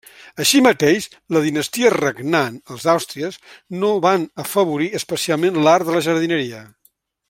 [0.43, 3.39] Així mateix, la dinastia regnant, els Àustries,
[3.85, 6.65] no van afavorir especialment l'art de la jardineria.